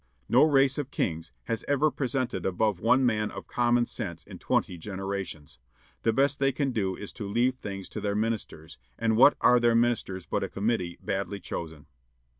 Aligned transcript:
No 0.27 0.41
race 0.45 0.79
of 0.79 0.89
kings 0.89 1.31
has 1.43 1.63
ever 1.67 1.91
presented 1.91 2.43
above 2.43 2.79
one 2.79 3.05
man 3.05 3.29
of 3.29 3.45
common 3.45 3.85
sense 3.85 4.23
in 4.23 4.39
twenty 4.39 4.75
generations. 4.75 5.59
The 6.01 6.11
best 6.11 6.39
they 6.39 6.51
can 6.51 6.71
do 6.71 6.95
is 6.95 7.11
to 7.13 7.27
leave 7.29 7.53
things 7.57 7.87
to 7.89 8.01
their 8.01 8.15
ministers; 8.15 8.79
and 8.97 9.15
what 9.15 9.37
are 9.41 9.59
their 9.59 9.75
ministers 9.75 10.25
but 10.25 10.43
a 10.43 10.49
committee 10.49 10.97
badly 11.03 11.39
chosen?" 11.39 11.85